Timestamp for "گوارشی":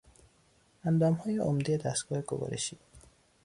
2.21-2.77